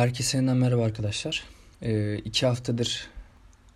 Herkese 0.00 0.38
yeniden 0.38 0.56
merhaba 0.56 0.84
arkadaşlar. 0.84 1.44
Ee, 1.82 2.18
iki 2.18 2.46
haftadır 2.46 3.08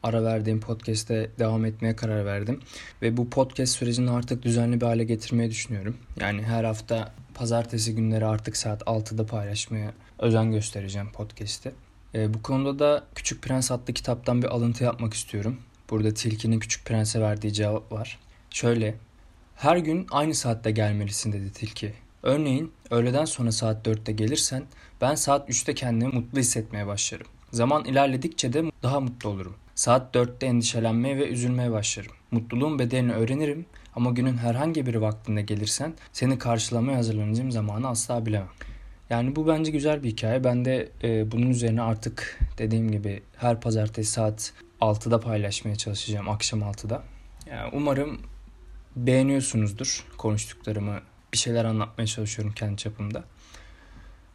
ara 0.03 0.25
verdiğim 0.25 0.61
podcast'te 0.61 1.31
devam 1.39 1.65
etmeye 1.65 1.97
karar 1.97 2.27
verdim. 2.27 2.61
Ve 3.03 3.17
bu 3.17 3.31
podcast 3.31 3.77
sürecini 3.77 4.11
artık 4.11 4.43
düzenli 4.43 4.81
bir 4.81 4.87
hale 4.87 5.05
getirmeyi 5.05 5.51
düşünüyorum. 5.51 5.97
Yani 6.21 6.43
her 6.43 6.65
hafta 6.65 7.15
pazartesi 7.35 7.95
günleri 7.95 8.27
artık 8.27 8.57
saat 8.57 8.83
6'da 8.83 9.27
paylaşmaya 9.27 9.95
özen 10.19 10.53
göstereceğim 10.53 11.13
podcast'i. 11.13 11.73
Ee, 12.15 12.35
bu 12.35 12.43
konuda 12.43 12.79
da 12.79 13.05
Küçük 13.15 13.43
Prens 13.43 13.71
adlı 13.71 13.93
kitaptan 13.93 14.43
bir 14.43 14.49
alıntı 14.49 14.85
yapmak 14.85 15.15
istiyorum. 15.15 15.57
Burada 15.91 16.15
Tilki'nin 16.15 16.59
Küçük 16.59 16.85
Prens'e 16.85 17.21
verdiği 17.21 17.53
cevap 17.53 17.93
var. 17.93 18.19
Şöyle, 18.51 18.95
her 19.57 19.77
gün 19.77 20.07
aynı 20.11 20.35
saatte 20.35 20.71
gelmelisin 20.71 21.33
dedi 21.33 21.53
Tilki. 21.53 22.04
Örneğin 22.25 22.73
öğleden 22.91 23.25
sonra 23.25 23.53
saat 23.53 23.87
4'te 23.87 24.13
gelirsen 24.13 24.63
ben 25.01 25.15
saat 25.15 25.51
3'te 25.51 25.75
kendimi 25.75 26.13
mutlu 26.13 26.39
hissetmeye 26.39 26.87
başlarım. 26.87 27.27
Zaman 27.53 27.85
ilerledikçe 27.85 28.53
de 28.53 28.65
daha 28.83 29.01
mutlu 29.01 29.29
olurum. 29.29 29.55
Saat 29.75 30.15
4'te 30.15 30.47
endişelenmeye 30.47 31.17
ve 31.17 31.29
üzülmeye 31.29 31.73
başlarım. 31.73 32.13
Mutluluğun 32.31 32.79
bedelini 32.79 33.13
öğrenirim 33.13 33.67
ama 33.97 34.11
günün 34.11 34.37
herhangi 34.37 34.87
bir 34.87 34.95
vaktinde 34.95 35.43
gelirsen 35.43 35.95
seni 36.13 36.39
karşılamaya 36.39 36.99
hazırlanacağım 36.99 37.53
zamanı 37.53 37.89
asla 37.89 38.27
bilemem. 38.27 38.49
Yani 39.11 39.37
bu 39.37 39.47
bence 39.47 39.71
güzel 39.71 40.03
bir 40.03 40.11
hikaye. 40.11 40.45
Ben 40.45 40.65
de 40.65 40.89
e, 41.03 41.33
bunun 41.33 41.51
üzerine 41.51 41.83
artık 41.83 42.41
dediğim 42.59 42.91
gibi 42.91 43.23
her 43.37 43.61
pazartesi 43.61 44.13
saat 44.13 44.53
6'da 44.81 45.21
paylaşmaya 45.21 45.77
çalışacağım. 45.77 46.29
Akşam 46.29 46.61
6'da. 46.61 47.03
Yani 47.51 47.71
umarım 47.73 48.21
beğeniyorsunuzdur 48.97 50.05
konuştuklarımı. 50.19 51.01
Bir 51.35 51.39
şeyler 51.39 51.65
anlatmaya 51.65 52.07
çalışıyorum 52.07 52.55
kendi 52.55 52.77
çapımda. 52.77 53.25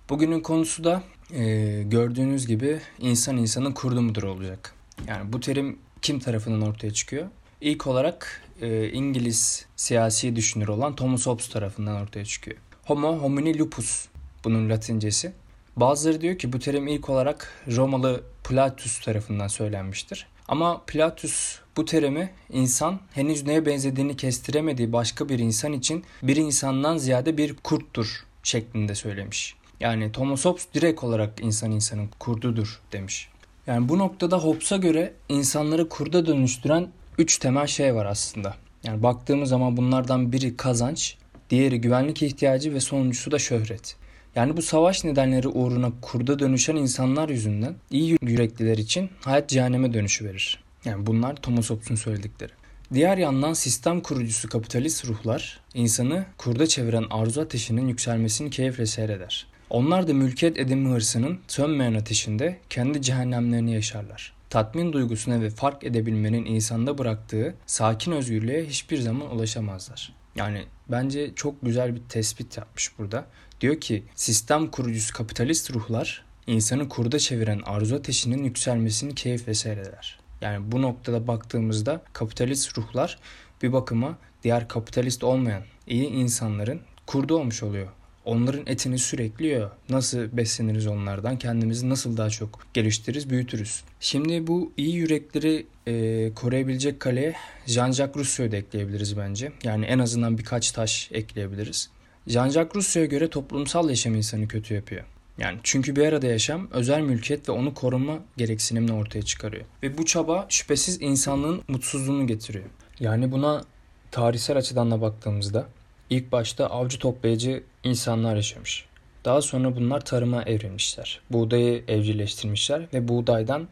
Bugünün 0.10 0.40
konusu 0.40 0.84
da 0.84 1.04
e, 1.34 1.44
gördüğünüz 1.84 2.48
gibi 2.48 2.80
insan 3.00 3.38
insanın 3.38 3.72
kurdu 3.72 4.02
mudur 4.02 4.24
olacak. 4.24 4.74
Yani 5.08 5.34
bu 5.34 5.40
terim 5.40 5.80
kim 6.02 6.20
tarafından 6.20 6.62
ortaya 6.62 6.94
çıkıyor? 6.94 7.28
İlk 7.62 7.88
olarak 7.88 8.42
e, 8.62 8.90
İngiliz 8.90 9.66
siyasi 9.76 10.36
düşünür 10.36 10.68
olan 10.68 10.96
Thomas 10.96 11.26
Hobbes 11.28 11.50
tarafından 11.50 12.02
ortaya 12.02 12.26
çıkıyor. 12.26 12.58
Homo 12.86 13.18
homini 13.18 13.60
lupus 13.60 14.08
bunun 14.44 14.70
latincesi. 14.70 15.34
Bazıları 15.76 16.22
diyor 16.22 16.38
ki 16.38 16.54
bu 16.54 16.60
terim 16.60 16.88
ilk 16.88 17.10
olarak 17.10 17.54
Romalı 17.76 18.24
Platus 18.44 19.00
tarafından 19.02 19.48
söylenmiştir. 19.48 20.28
Ama 20.48 20.82
Platus 20.88 21.60
bu 21.80 21.86
terimi 21.86 22.30
insan 22.50 23.00
henüz 23.12 23.44
neye 23.44 23.66
benzediğini 23.66 24.18
kestiremediği 24.18 24.94
başka 24.94 25.30
bir 25.30 25.40
insan 25.40 25.74
için 25.74 26.04
bir 26.24 26.36
insandan 26.36 26.98
ziyade 26.98 27.38
bir 27.38 27.56
kurttur 27.56 28.26
şeklinde 28.44 28.96
söylemiş. 28.96 29.56
Yani 29.80 30.12
Thomas 30.12 30.46
Hobbes 30.46 30.68
direkt 30.74 31.04
olarak 31.04 31.40
insan 31.42 31.72
insanın 31.72 32.10
kurdudur 32.20 32.80
demiş. 32.92 33.30
Yani 33.68 33.90
bu 33.90 33.98
noktada 33.98 34.38
Hobbes'a 34.38 34.78
göre 34.78 35.14
insanları 35.30 35.90
kurda 35.90 36.26
dönüştüren 36.26 36.88
üç 37.18 37.38
temel 37.38 37.68
şey 37.68 37.96
var 37.96 38.06
aslında. 38.06 38.56
Yani 38.84 39.04
baktığımız 39.04 39.50
zaman 39.50 39.78
bunlardan 39.78 40.32
biri 40.32 40.58
kazanç, 40.58 41.18
diğeri 41.50 41.82
güvenlik 41.82 42.24
ihtiyacı 42.24 42.74
ve 42.74 42.80
sonuncusu 42.80 43.32
da 43.32 43.40
şöhret. 43.40 43.96
Yani 44.36 44.58
bu 44.58 44.62
savaş 44.62 45.04
nedenleri 45.04 45.48
uğruna 45.48 45.92
kurda 46.02 46.40
dönüşen 46.40 46.76
insanlar 46.76 47.30
yüzünden 47.30 47.76
iyi 47.92 48.18
yürekliler 48.22 48.78
için 48.78 49.10
hayat 49.26 49.50
cehenneme 49.50 49.94
dönüşü 49.94 50.26
verir. 50.26 50.69
Yani 50.86 51.06
bunlar 51.06 51.36
Thomas 51.36 51.70
Hobbes'un 51.70 51.96
söyledikleri. 51.96 52.52
Diğer 52.94 53.18
yandan 53.18 53.54
sistem 53.54 54.02
kurucusu 54.02 54.50
kapitalist 54.50 55.06
ruhlar 55.06 55.60
insanı 55.74 56.26
kurda 56.38 56.68
çeviren 56.68 57.06
arzu 57.10 57.42
ateşinin 57.42 57.88
yükselmesini 57.88 58.50
keyifle 58.50 58.86
seyreder. 58.86 59.48
Onlar 59.70 60.08
da 60.08 60.14
mülkiyet 60.14 60.60
edinme 60.60 60.90
hırsının 60.90 61.40
sönmeyen 61.48 61.94
ateşinde 61.94 62.60
kendi 62.70 63.02
cehennemlerini 63.02 63.74
yaşarlar. 63.74 64.34
Tatmin 64.50 64.94
duygusuna 64.94 65.42
ve 65.42 65.50
fark 65.50 65.84
edebilmenin 65.84 66.46
insanda 66.46 66.98
bıraktığı 66.98 67.56
sakin 67.66 68.12
özgürlüğe 68.12 68.66
hiçbir 68.66 68.98
zaman 68.98 69.36
ulaşamazlar. 69.36 70.14
Yani 70.36 70.66
bence 70.92 71.32
çok 71.36 71.62
güzel 71.62 71.96
bir 71.96 72.02
tespit 72.10 72.58
yapmış 72.58 72.92
burada. 73.00 73.26
Diyor 73.62 73.82
ki 73.82 74.04
sistem 74.16 74.68
kurucusu 74.68 75.14
kapitalist 75.14 75.74
ruhlar 75.74 76.26
insanı 76.48 76.90
kurda 76.90 77.20
çeviren 77.20 77.62
arzu 77.66 77.96
ateşinin 77.96 78.44
yükselmesini 78.44 79.16
keyifle 79.16 79.54
seyreder. 79.54 80.20
Yani 80.42 80.72
bu 80.72 80.82
noktada 80.82 81.28
baktığımızda 81.28 82.02
kapitalist 82.14 82.78
ruhlar 82.78 83.20
bir 83.62 83.74
bakıma 83.74 84.18
diğer 84.44 84.68
kapitalist 84.68 85.24
olmayan 85.24 85.64
iyi 85.88 86.08
insanların 86.08 86.82
kurdu 87.06 87.38
olmuş 87.38 87.64
oluyor. 87.64 87.88
Onların 88.26 88.64
etini 88.68 89.00
sürekli 89.00 89.46
yiyor. 89.46 89.72
Nasıl 89.90 90.38
besleniriz 90.38 90.88
onlardan? 90.88 91.38
Kendimizi 91.38 91.90
nasıl 91.90 92.18
daha 92.18 92.30
çok 92.30 92.68
geliştiririz, 92.74 93.30
büyütürüz? 93.30 93.84
Şimdi 94.00 94.48
bu 94.48 94.72
iyi 94.78 94.96
yürekleri 94.96 95.68
e, 95.88 96.34
koruyabilecek 96.34 97.00
kaleye 97.00 97.36
Jean-Jacques 97.68 98.16
Rousseau'yu 98.16 98.52
da 98.52 98.58
ekleyebiliriz 98.58 99.18
bence. 99.18 99.52
Yani 99.64 99.86
en 99.86 100.00
azından 100.00 100.38
birkaç 100.38 100.72
taş 100.72 101.10
ekleyebiliriz. 101.12 101.90
Jean-Jacques 102.28 102.76
Rousseau'ya 102.76 103.06
göre 103.06 103.30
toplumsal 103.30 103.90
yaşam 103.90 104.16
insanı 104.16 104.48
kötü 104.48 104.74
yapıyor. 104.74 105.04
Yani 105.40 105.60
çünkü 105.64 105.96
bir 105.96 106.06
arada 106.06 106.28
yaşam 106.28 106.68
özel 106.72 107.02
mülkiyet 107.02 107.50
ve 107.50 107.54
onu 107.54 107.74
koruma 107.74 108.20
gereksinimini 108.38 108.94
ortaya 108.94 109.22
çıkarıyor. 109.22 109.66
Ve 109.84 109.98
bu 109.98 110.06
çaba 110.06 110.46
şüphesiz 110.50 111.02
insanlığın 111.02 111.62
mutsuzluğunu 111.68 112.28
getiriyor. 112.28 112.66
Yani 113.00 113.32
buna 113.32 113.64
tarihsel 114.12 114.58
açıdan 114.58 114.92
da 114.92 115.02
baktığımızda 115.02 115.68
ilk 116.10 116.32
başta 116.32 116.68
avcı 116.68 117.00
toplayıcı 117.00 117.64
insanlar 117.84 118.36
yaşamış. 118.36 118.86
Daha 119.26 119.42
sonra 119.42 119.76
bunlar 119.76 120.06
tarıma 120.06 120.44
evrilmişler. 120.44 121.20
Buğdayı 121.32 121.84
evcilleştirmişler 121.88 122.88
ve 122.94 123.08
buğdaydan 123.08 123.68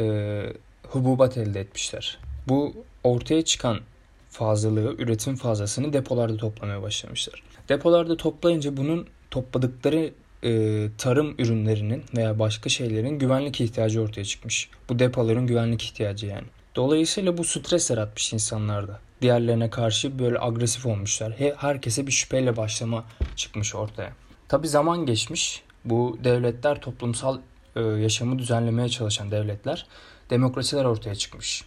e, 0.00 0.42
hububat 0.88 1.38
elde 1.38 1.60
etmişler. 1.60 2.18
Bu 2.48 2.74
ortaya 3.04 3.42
çıkan 3.44 3.80
fazlalığı, 4.30 4.94
üretim 4.98 5.36
fazlasını 5.36 5.92
depolarda 5.92 6.36
toplamaya 6.36 6.82
başlamışlar. 6.82 7.42
Depolarda 7.68 8.16
toplayınca 8.16 8.76
bunun 8.76 9.06
topladıkları 9.30 10.12
e, 10.44 10.88
tarım 10.98 11.34
ürünlerinin 11.38 12.04
veya 12.16 12.38
başka 12.38 12.68
şeylerin 12.68 13.18
güvenlik 13.18 13.60
ihtiyacı 13.60 14.02
ortaya 14.02 14.24
çıkmış. 14.24 14.70
Bu 14.88 14.98
depoların 14.98 15.46
güvenlik 15.46 15.82
ihtiyacı 15.82 16.26
yani. 16.26 16.46
Dolayısıyla 16.76 17.38
bu 17.38 17.44
stres 17.44 17.90
yaratmış 17.90 18.32
insanlarda. 18.32 19.00
Diğerlerine 19.22 19.70
karşı 19.70 20.18
böyle 20.18 20.40
agresif 20.40 20.86
olmuşlar. 20.86 21.32
Herkese 21.56 22.06
bir 22.06 22.12
şüpheyle 22.12 22.56
başlama 22.56 23.04
çıkmış 23.36 23.74
ortaya. 23.74 24.12
Tabi 24.48 24.68
zaman 24.68 25.06
geçmiş. 25.06 25.62
Bu 25.84 26.18
devletler 26.24 26.80
toplumsal 26.80 27.38
e, 27.76 27.80
yaşamı 27.80 28.38
düzenlemeye 28.38 28.88
çalışan 28.88 29.30
devletler 29.30 29.86
demokrasiler 30.30 30.84
ortaya 30.84 31.14
çıkmış. 31.14 31.64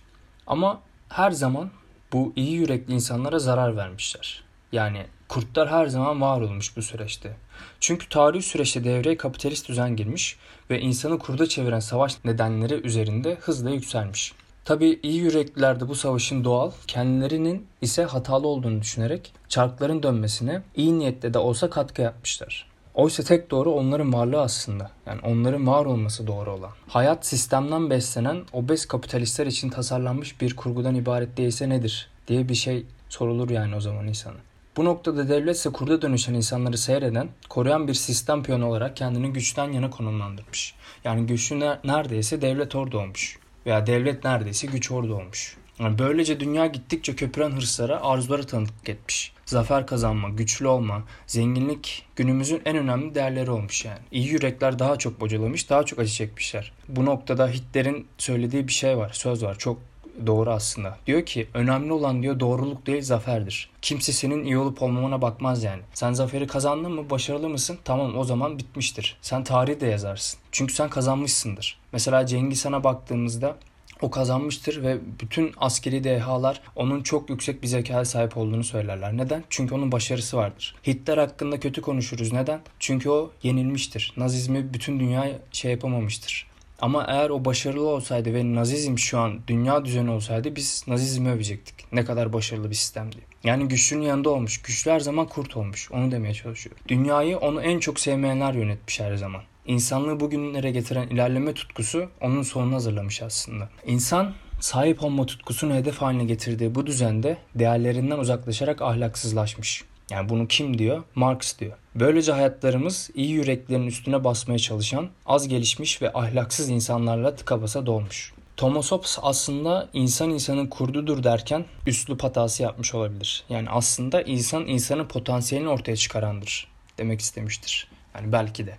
Ama 0.47 0.81
her 1.09 1.31
zaman 1.31 1.71
bu 2.13 2.33
iyi 2.35 2.51
yürekli 2.51 2.93
insanlara 2.93 3.39
zarar 3.39 3.77
vermişler. 3.77 4.43
Yani 4.71 5.05
kurtlar 5.27 5.69
her 5.69 5.87
zaman 5.87 6.21
var 6.21 6.41
olmuş 6.41 6.77
bu 6.77 6.81
süreçte. 6.81 7.35
Çünkü 7.79 8.09
tarihi 8.09 8.41
süreçte 8.41 8.83
devreye 8.83 9.17
kapitalist 9.17 9.69
düzen 9.69 9.95
girmiş 9.95 10.37
ve 10.69 10.81
insanı 10.81 11.19
kurda 11.19 11.49
çeviren 11.49 11.79
savaş 11.79 12.25
nedenleri 12.25 12.73
üzerinde 12.73 13.35
hızla 13.35 13.69
yükselmiş. 13.69 14.33
Tabi 14.65 14.99
iyi 15.03 15.17
yürekliler 15.17 15.79
de 15.79 15.87
bu 15.87 15.95
savaşın 15.95 16.43
doğal, 16.43 16.71
kendilerinin 16.87 17.67
ise 17.81 18.03
hatalı 18.03 18.47
olduğunu 18.47 18.81
düşünerek 18.81 19.33
çarkların 19.49 20.03
dönmesine 20.03 20.61
iyi 20.75 20.99
niyetle 20.99 21.33
de 21.33 21.37
olsa 21.37 21.69
katkı 21.69 22.01
yapmışlar. 22.01 22.67
Oysa 22.95 23.23
tek 23.23 23.51
doğru 23.51 23.71
onların 23.71 24.13
varlığı 24.13 24.41
aslında. 24.41 24.91
Yani 25.05 25.21
onların 25.23 25.67
var 25.67 25.85
olması 25.85 26.27
doğru 26.27 26.51
olan. 26.51 26.71
Hayat 26.87 27.25
sistemden 27.25 27.89
beslenen 27.89 28.37
obez 28.53 28.85
kapitalistler 28.85 29.47
için 29.47 29.69
tasarlanmış 29.69 30.41
bir 30.41 30.55
kurgudan 30.55 30.95
ibaret 30.95 31.37
değilse 31.37 31.69
nedir 31.69 32.09
diye 32.27 32.49
bir 32.49 32.55
şey 32.55 32.85
sorulur 33.09 33.49
yani 33.49 33.75
o 33.75 33.81
zaman 33.81 34.07
insana. 34.07 34.37
Bu 34.77 34.85
noktada 34.85 35.29
devlet 35.29 35.55
ise 35.55 35.69
kurda 35.69 36.01
dönüşen 36.01 36.33
insanları 36.33 36.77
seyreden, 36.77 37.29
koruyan 37.49 37.87
bir 37.87 37.93
sistem 37.93 38.43
piyonu 38.43 38.65
olarak 38.65 38.97
kendini 38.97 39.33
güçten 39.33 39.71
yana 39.71 39.89
konumlandırmış. 39.89 40.73
Yani 41.03 41.25
güçlü 41.25 41.59
neredeyse 41.59 42.41
devlet 42.41 42.75
orada 42.75 42.97
olmuş. 42.97 43.39
Veya 43.65 43.87
devlet 43.87 44.23
neredeyse 44.23 44.67
güç 44.67 44.91
orada 44.91 45.13
olmuş. 45.13 45.57
Yani 45.79 45.99
böylece 45.99 46.39
dünya 46.39 46.67
gittikçe 46.67 47.15
köpüren 47.15 47.51
hırslara, 47.51 48.01
arzulara 48.01 48.43
tanıklık 48.43 48.89
etmiş. 48.89 49.33
Zafer 49.45 49.87
kazanma, 49.87 50.29
güçlü 50.29 50.67
olma, 50.67 51.03
zenginlik 51.27 52.05
günümüzün 52.15 52.61
en 52.65 52.77
önemli 52.77 53.15
değerleri 53.15 53.51
olmuş 53.51 53.85
yani. 53.85 53.99
İyi 54.11 54.27
yürekler 54.27 54.79
daha 54.79 54.97
çok 54.97 55.21
bocalamış, 55.21 55.69
daha 55.69 55.83
çok 55.83 55.99
acı 55.99 56.11
çekmişler. 56.11 56.71
Bu 56.87 57.05
noktada 57.05 57.47
Hitler'in 57.47 58.07
söylediği 58.17 58.67
bir 58.67 58.73
şey 58.73 58.97
var, 58.97 59.09
söz 59.13 59.43
var. 59.43 59.57
Çok 59.57 59.79
doğru 60.27 60.51
aslında. 60.51 60.97
Diyor 61.07 61.25
ki 61.25 61.47
önemli 61.53 61.93
olan 61.93 62.23
diyor 62.23 62.39
doğruluk 62.39 62.87
değil 62.87 63.01
zaferdir. 63.01 63.69
Kimse 63.81 64.11
senin 64.11 64.43
iyi 64.43 64.57
olup 64.57 64.81
olmamana 64.81 65.21
bakmaz 65.21 65.63
yani. 65.63 65.81
Sen 65.93 66.13
zaferi 66.13 66.47
kazandın 66.47 66.91
mı 66.91 67.09
başarılı 67.09 67.49
mısın? 67.49 67.77
Tamam 67.83 68.17
o 68.17 68.23
zaman 68.23 68.59
bitmiştir. 68.59 69.17
Sen 69.21 69.43
tarihi 69.43 69.79
de 69.79 69.87
yazarsın. 69.87 70.39
Çünkü 70.51 70.73
sen 70.73 70.89
kazanmışsındır. 70.89 71.79
Mesela 71.91 72.25
Cengiz 72.25 72.65
Han'a 72.65 72.83
baktığımızda 72.83 73.57
o 74.01 74.11
kazanmıştır 74.11 74.83
ve 74.83 74.97
bütün 75.21 75.51
askeri 75.57 76.03
dehalar 76.03 76.61
onun 76.75 77.03
çok 77.03 77.29
yüksek 77.29 77.63
bir 77.63 77.67
zekaya 77.67 78.05
sahip 78.05 78.37
olduğunu 78.37 78.63
söylerler. 78.63 79.17
Neden? 79.17 79.43
Çünkü 79.49 79.75
onun 79.75 79.91
başarısı 79.91 80.37
vardır. 80.37 80.75
Hitler 80.87 81.17
hakkında 81.17 81.59
kötü 81.59 81.81
konuşuruz. 81.81 82.33
Neden? 82.33 82.61
Çünkü 82.79 83.09
o 83.09 83.31
yenilmiştir. 83.43 84.13
Nazizmi 84.17 84.73
bütün 84.73 84.99
dünya 84.99 85.31
şey 85.51 85.71
yapamamıştır. 85.71 86.47
Ama 86.79 87.05
eğer 87.07 87.29
o 87.29 87.45
başarılı 87.45 87.87
olsaydı 87.87 88.33
ve 88.33 88.55
Nazizm 88.55 88.97
şu 88.97 89.19
an 89.19 89.39
dünya 89.47 89.85
düzeni 89.85 90.11
olsaydı 90.11 90.55
biz 90.55 90.83
Nazizmi 90.87 91.29
övecektik. 91.29 91.75
Ne 91.91 92.05
kadar 92.05 92.33
başarılı 92.33 92.69
bir 92.69 92.75
sistemdi. 92.75 93.17
Yani 93.43 93.67
güçlünün 93.67 94.01
yanında 94.01 94.29
olmuş. 94.29 94.61
Güçlü 94.61 94.91
her 94.91 94.99
zaman 94.99 95.27
kurt 95.27 95.57
olmuş. 95.57 95.91
Onu 95.91 96.11
demeye 96.11 96.33
çalışıyor. 96.33 96.75
Dünyayı 96.87 97.37
onu 97.37 97.61
en 97.61 97.79
çok 97.79 97.99
sevmeyenler 97.99 98.53
yönetmiş 98.53 98.99
her 98.99 99.15
zaman. 99.15 99.41
İnsanlığı 99.65 100.19
bugünlere 100.19 100.71
getiren 100.71 101.07
ilerleme 101.07 101.53
tutkusu 101.53 102.09
onun 102.21 102.41
sonunu 102.41 102.75
hazırlamış 102.75 103.21
aslında. 103.21 103.69
İnsan 103.85 104.33
sahip 104.59 105.03
olma 105.03 105.25
tutkusunu 105.25 105.73
hedef 105.73 105.97
haline 105.97 106.25
getirdiği 106.25 106.75
bu 106.75 106.85
düzende 106.85 107.37
değerlerinden 107.55 108.17
uzaklaşarak 108.17 108.81
ahlaksızlaşmış. 108.81 109.83
Yani 110.09 110.29
bunu 110.29 110.47
kim 110.47 110.77
diyor? 110.77 111.03
Marx 111.15 111.59
diyor. 111.59 111.77
Böylece 111.95 112.31
hayatlarımız 112.31 113.09
iyi 113.15 113.29
yüreklerin 113.29 113.87
üstüne 113.87 114.23
basmaya 114.23 114.59
çalışan, 114.59 115.09
az 115.25 115.47
gelişmiş 115.47 116.01
ve 116.01 116.13
ahlaksız 116.13 116.69
insanlarla 116.69 117.35
tıka 117.35 117.61
basa 117.61 117.85
dolmuş. 117.85 118.33
Thomas 118.57 118.91
Hobbes 118.91 119.19
aslında 119.21 119.89
insan 119.93 120.29
insanın 120.29 120.67
kurdudur 120.67 121.23
derken 121.23 121.65
üslup 121.87 122.23
hatası 122.23 122.63
yapmış 122.63 122.95
olabilir. 122.95 123.43
Yani 123.49 123.69
aslında 123.69 124.21
insan 124.21 124.67
insanın 124.67 125.07
potansiyelini 125.07 125.69
ortaya 125.69 125.95
çıkarandır 125.95 126.67
demek 126.97 127.21
istemiştir. 127.21 127.87
Yani 128.15 128.31
belki 128.31 128.67
de. 128.67 128.77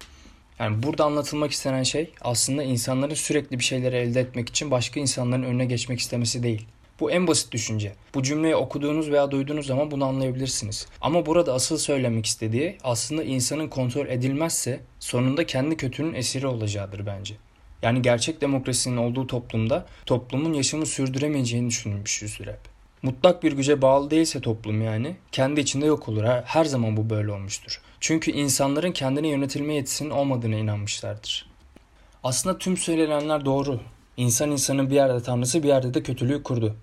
Yani 0.59 0.83
burada 0.83 1.05
anlatılmak 1.05 1.51
istenen 1.51 1.83
şey 1.83 2.11
aslında 2.21 2.63
insanların 2.63 3.15
sürekli 3.15 3.59
bir 3.59 3.65
şeyleri 3.65 3.97
elde 3.97 4.21
etmek 4.21 4.49
için 4.49 4.71
başka 4.71 5.01
insanların 5.01 5.43
önüne 5.43 5.65
geçmek 5.65 6.01
istemesi 6.01 6.43
değil. 6.43 6.67
Bu 7.01 7.11
en 7.11 7.27
basit 7.27 7.53
düşünce. 7.53 7.93
Bu 8.15 8.23
cümleyi 8.23 8.57
okuduğunuz 8.57 9.11
veya 9.11 9.31
duyduğunuz 9.31 9.67
zaman 9.67 9.91
bunu 9.91 10.05
anlayabilirsiniz. 10.05 10.87
Ama 11.01 11.27
burada 11.27 11.55
asıl 11.55 11.79
söylemek 11.79 12.27
istediği 12.27 12.79
aslında 12.85 13.25
insanın 13.25 13.69
kontrol 13.69 14.07
edilmezse 14.07 14.81
sonunda 15.01 15.47
kendi 15.47 15.77
kötünün 15.77 16.15
esiri 16.15 16.47
olacağıdır 16.47 17.07
bence. 17.07 17.35
Yani 17.83 18.03
gerçek 18.03 18.41
demokrasinin 18.41 18.97
olduğu 18.97 19.27
toplumda 19.27 19.87
toplumun 20.07 20.53
yaşamı 20.53 20.87
sürdüremeyeceğini 20.87 21.71
düşünmüşüzdür 21.71 22.47
hep. 22.47 22.61
Mutlak 23.03 23.43
bir 23.43 23.53
güce 23.53 23.83
bağlı 23.83 24.11
değilse 24.11 24.41
toplum 24.41 24.83
yani 24.83 25.17
kendi 25.33 25.61
içinde 25.61 25.87
yok 25.87 26.09
olur. 26.09 26.25
Her 26.45 26.65
zaman 26.65 26.97
bu 26.97 27.11
böyle 27.11 27.33
olmuştur. 27.33 27.81
Çünkü 28.01 28.31
insanların 28.31 28.93
kendini 28.93 29.29
yönetilme 29.29 29.75
yetisinin 29.75 30.11
olmadığına 30.11 30.57
inanmışlardır. 30.57 31.51
Aslında 32.25 32.59
tüm 32.59 32.77
söylenenler 32.77 33.45
doğru. 33.45 33.81
İnsan 34.17 34.51
insanın 34.51 34.91
bir 34.91 34.95
yerde 34.95 35.23
tanrısı 35.23 35.63
bir 35.63 35.69
yerde 35.69 35.95
de 35.95 36.03
kötülüğü 36.03 36.43
kurdu. 36.43 36.77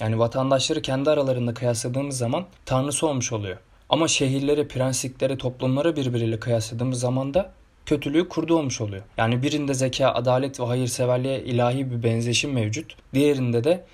Yani 0.00 0.18
vatandaşları 0.18 0.82
kendi 0.82 1.10
aralarında 1.10 1.54
kıyasladığımız 1.54 2.18
zaman 2.18 2.46
tanrısı 2.66 3.06
olmuş 3.06 3.32
oluyor. 3.32 3.56
Ama 3.88 4.08
şehirleri, 4.08 4.68
prenslikleri, 4.68 5.38
toplumları 5.38 5.96
birbiriyle 5.96 6.40
kıyasladığımız 6.40 7.00
zaman 7.00 7.34
da 7.34 7.52
kötülüğü 7.86 8.28
kurdu 8.28 8.58
olmuş 8.58 8.80
oluyor. 8.80 9.02
Yani 9.16 9.42
birinde 9.42 9.74
zeka, 9.74 10.08
adalet 10.08 10.60
ve 10.60 10.64
hayırseverliğe 10.64 11.44
ilahi 11.44 11.90
bir 11.90 12.02
benzeşim 12.02 12.52
mevcut. 12.52 12.96
Diğerinde 13.14 13.64
de 13.64 13.84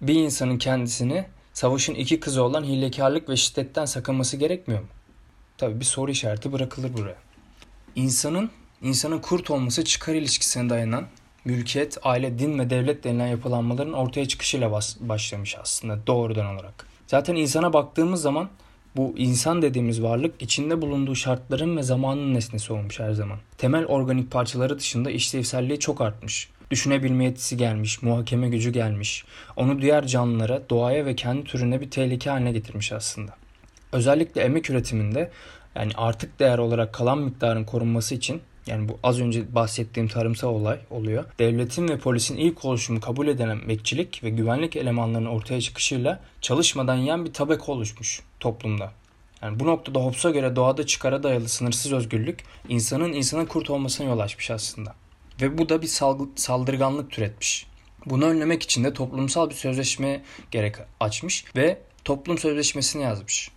bir 0.00 0.14
insanın 0.14 0.58
kendisini 0.58 1.24
savaşın 1.52 1.94
iki 1.94 2.20
kızı 2.20 2.42
olan 2.42 2.64
hilekarlık 2.64 3.28
ve 3.28 3.36
şiddetten 3.36 3.84
sakınması 3.84 4.36
gerekmiyor 4.36 4.80
mu? 4.80 4.88
Tabii 5.58 5.80
bir 5.80 5.84
soru 5.84 6.10
işareti 6.10 6.52
bırakılır 6.52 6.92
buraya. 6.92 7.16
İnsanın 7.96 8.50
insanın 8.82 9.18
kurt 9.18 9.50
olması 9.50 9.84
çıkar 9.84 10.14
ilişkisine 10.14 10.70
dayanan 10.70 11.06
mülkiyet, 11.44 11.98
aile, 12.02 12.38
din 12.38 12.58
ve 12.58 12.70
devlet 12.70 13.04
denilen 13.04 13.26
yapılanmaların 13.26 13.92
ortaya 13.92 14.28
çıkışıyla 14.28 14.72
bas- 14.72 14.96
başlamış 15.00 15.56
aslında 15.62 16.06
doğrudan 16.06 16.46
olarak. 16.46 16.86
Zaten 17.06 17.34
insana 17.34 17.72
baktığımız 17.72 18.22
zaman 18.22 18.48
bu 18.96 19.14
insan 19.16 19.62
dediğimiz 19.62 20.02
varlık 20.02 20.42
içinde 20.42 20.82
bulunduğu 20.82 21.14
şartların 21.14 21.76
ve 21.76 21.82
zamanın 21.82 22.34
nesnesi 22.34 22.72
olmuş 22.72 23.00
her 23.00 23.12
zaman. 23.12 23.38
Temel 23.58 23.84
organik 23.86 24.30
parçaları 24.30 24.78
dışında 24.78 25.10
işlevselliği 25.10 25.78
çok 25.78 26.00
artmış. 26.00 26.48
Düşünebilme 26.70 27.24
yetisi 27.24 27.56
gelmiş, 27.56 28.02
muhakeme 28.02 28.48
gücü 28.48 28.72
gelmiş. 28.72 29.24
Onu 29.56 29.82
diğer 29.82 30.06
canlılara, 30.06 30.62
doğaya 30.70 31.06
ve 31.06 31.16
kendi 31.16 31.44
türüne 31.44 31.80
bir 31.80 31.90
tehlike 31.90 32.30
haline 32.30 32.52
getirmiş 32.52 32.92
aslında. 32.92 33.32
Özellikle 33.92 34.40
emek 34.40 34.70
üretiminde 34.70 35.30
yani 35.76 35.92
artık 35.94 36.40
değer 36.40 36.58
olarak 36.58 36.92
kalan 36.92 37.18
miktarın 37.18 37.64
korunması 37.64 38.14
için 38.14 38.42
yani 38.66 38.88
bu 38.88 38.98
az 39.02 39.20
önce 39.20 39.54
bahsettiğim 39.54 40.08
tarımsal 40.08 40.48
olay 40.48 40.78
oluyor. 40.90 41.24
Devletin 41.38 41.88
ve 41.88 41.98
polisin 41.98 42.36
ilk 42.36 42.64
oluşumu 42.64 43.00
kabul 43.00 43.28
edilen 43.28 43.48
emekçilik 43.48 44.24
ve 44.24 44.30
güvenlik 44.30 44.76
elemanlarının 44.76 45.28
ortaya 45.28 45.60
çıkışıyla 45.60 46.20
çalışmadan 46.40 46.96
yiyen 46.96 47.24
bir 47.24 47.32
tabaka 47.32 47.72
oluşmuş 47.72 48.22
toplumda. 48.40 48.92
Yani 49.42 49.60
bu 49.60 49.66
noktada 49.66 49.98
Hobbes'a 49.98 50.30
göre 50.30 50.56
doğada 50.56 50.86
çıkara 50.86 51.22
dayalı 51.22 51.48
sınırsız 51.48 51.92
özgürlük 51.92 52.44
insanın 52.68 53.12
insana 53.12 53.46
kurt 53.46 53.70
olmasına 53.70 54.06
yol 54.06 54.18
açmış 54.18 54.50
aslında. 54.50 54.94
Ve 55.40 55.58
bu 55.58 55.68
da 55.68 55.82
bir 55.82 55.90
saldırganlık 56.36 57.10
türetmiş. 57.10 57.66
Bunu 58.06 58.24
önlemek 58.24 58.62
için 58.62 58.84
de 58.84 58.92
toplumsal 58.92 59.50
bir 59.50 59.54
sözleşme 59.54 60.22
gerek 60.50 60.74
açmış 61.00 61.44
ve 61.56 61.78
toplum 62.04 62.38
sözleşmesini 62.38 63.02
yazmış. 63.02 63.50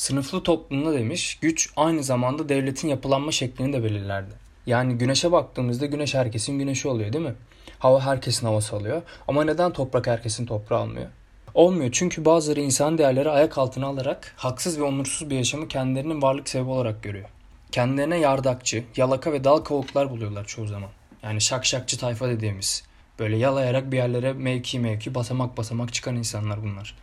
Sınıflı 0.00 0.42
toplumda 0.42 0.92
demiş 0.92 1.38
güç 1.40 1.70
aynı 1.76 2.04
zamanda 2.04 2.48
devletin 2.48 2.88
yapılanma 2.88 3.32
şeklini 3.32 3.72
de 3.72 3.84
belirlerdi. 3.84 4.34
Yani 4.66 4.98
güneşe 4.98 5.32
baktığımızda 5.32 5.86
güneş 5.86 6.14
herkesin 6.14 6.58
güneşi 6.58 6.88
oluyor 6.88 7.12
değil 7.12 7.24
mi? 7.24 7.34
Hava 7.78 8.00
herkesin 8.00 8.46
havası 8.46 8.76
alıyor. 8.76 9.02
Ama 9.28 9.44
neden 9.44 9.72
toprak 9.72 10.06
herkesin 10.06 10.46
toprağı 10.46 10.80
almıyor? 10.80 11.06
Olmuyor 11.54 11.90
çünkü 11.92 12.24
bazıları 12.24 12.60
insan 12.60 12.98
değerleri 12.98 13.30
ayak 13.30 13.58
altına 13.58 13.86
alarak 13.86 14.34
haksız 14.36 14.78
ve 14.78 14.82
onursuz 14.82 15.30
bir 15.30 15.36
yaşamı 15.36 15.68
kendilerinin 15.68 16.22
varlık 16.22 16.48
sebebi 16.48 16.70
olarak 16.70 17.02
görüyor. 17.02 17.28
Kendilerine 17.72 18.18
yardakçı, 18.18 18.84
yalaka 18.96 19.32
ve 19.32 19.44
dal 19.44 19.58
kavuklar 19.58 20.10
buluyorlar 20.10 20.46
çoğu 20.46 20.66
zaman. 20.66 20.90
Yani 21.22 21.40
şakşakçı 21.40 21.98
tayfa 21.98 22.28
dediğimiz. 22.28 22.82
Böyle 23.18 23.36
yalayarak 23.36 23.92
bir 23.92 23.96
yerlere 23.96 24.32
mevki 24.32 24.78
mevki 24.78 25.14
basamak 25.14 25.56
basamak 25.56 25.92
çıkan 25.92 26.16
insanlar 26.16 26.62
bunlar. 26.62 26.96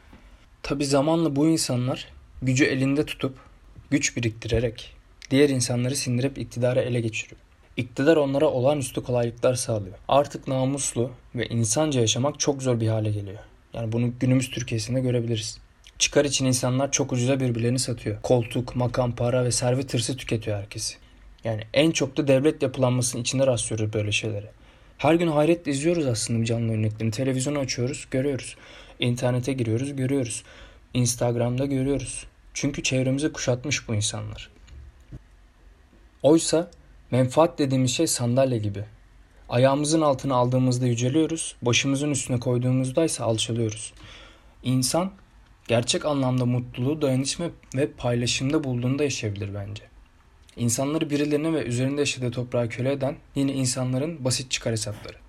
Tabi 0.63 0.85
zamanla 0.85 1.35
bu 1.35 1.47
insanlar 1.47 2.16
gücü 2.41 2.65
elinde 2.65 3.05
tutup 3.05 3.37
güç 3.89 4.17
biriktirerek 4.17 4.95
diğer 5.31 5.49
insanları 5.49 5.95
sindirip 5.95 6.37
iktidara 6.37 6.81
ele 6.81 7.01
geçiriyor. 7.01 7.41
İktidar 7.77 8.17
onlara 8.17 8.45
olağanüstü 8.45 9.03
kolaylıklar 9.03 9.55
sağlıyor. 9.55 9.95
Artık 10.07 10.47
namuslu 10.47 11.11
ve 11.35 11.47
insanca 11.47 12.01
yaşamak 12.01 12.39
çok 12.39 12.61
zor 12.61 12.79
bir 12.79 12.87
hale 12.87 13.11
geliyor. 13.11 13.39
Yani 13.73 13.91
bunu 13.91 14.13
günümüz 14.19 14.49
Türkiye'sinde 14.49 14.99
görebiliriz. 14.99 15.57
Çıkar 15.99 16.25
için 16.25 16.45
insanlar 16.45 16.91
çok 16.91 17.11
ucuza 17.13 17.39
birbirlerini 17.39 17.79
satıyor. 17.79 18.21
Koltuk, 18.21 18.75
makam, 18.75 19.15
para 19.15 19.45
ve 19.45 19.51
servet 19.51 19.93
hırsı 19.93 20.17
tüketiyor 20.17 20.57
herkesi. 20.57 20.97
Yani 21.43 21.61
en 21.73 21.91
çok 21.91 22.17
da 22.17 22.27
devlet 22.27 22.61
yapılanmasının 22.61 23.21
içinde 23.21 23.47
rastlıyoruz 23.47 23.93
böyle 23.93 24.11
şeylere. 24.11 24.51
Her 24.97 25.13
gün 25.13 25.27
hayretle 25.27 25.71
izliyoruz 25.71 26.05
aslında 26.05 26.45
canlı 26.45 26.73
örneklerini. 26.73 27.11
Televizyonu 27.11 27.59
açıyoruz, 27.59 28.07
görüyoruz. 28.11 28.55
İnternete 28.99 29.53
giriyoruz, 29.53 29.95
görüyoruz. 29.95 30.43
Instagram'da 30.97 31.65
görüyoruz. 31.65 32.27
Çünkü 32.53 32.83
çevremizi 32.83 33.31
kuşatmış 33.33 33.87
bu 33.87 33.95
insanlar. 33.95 34.49
Oysa 36.23 36.71
menfaat 37.11 37.59
dediğimiz 37.59 37.91
şey 37.91 38.07
sandalye 38.07 38.57
gibi. 38.57 38.83
Ayağımızın 39.49 40.01
altına 40.01 40.35
aldığımızda 40.35 40.87
yüceliyoruz, 40.87 41.55
başımızın 41.61 42.11
üstüne 42.11 42.39
koyduğumuzda 42.39 43.05
ise 43.05 43.23
alçalıyoruz. 43.23 43.93
İnsan 44.63 45.11
gerçek 45.67 46.05
anlamda 46.05 46.45
mutluluğu 46.45 47.01
dayanışma 47.01 47.45
ve 47.75 47.91
paylaşımda 47.91 48.63
bulduğunda 48.63 49.03
yaşayabilir 49.03 49.53
bence. 49.53 49.83
İnsanları 50.55 51.09
birilerine 51.09 51.53
ve 51.53 51.63
üzerinde 51.63 52.01
yaşadığı 52.01 52.31
toprağa 52.31 52.69
köle 52.69 52.91
eden 52.91 53.15
yine 53.35 53.53
insanların 53.53 54.25
basit 54.25 54.51
çıkar 54.51 54.73
hesapları. 54.73 55.26